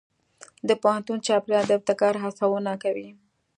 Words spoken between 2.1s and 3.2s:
هڅونه کوي.